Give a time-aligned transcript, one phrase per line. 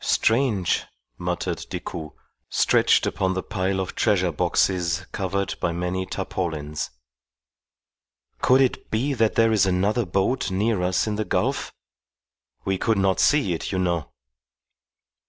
[0.00, 0.84] "Strange!"
[1.18, 2.12] muttered Decoud,
[2.50, 6.90] stretched upon the pile of treasure boxes covered by many tarpaulins.
[8.40, 11.72] "Could it be that there is another boat near us in the gulf?
[12.64, 14.12] We could not see it, you know."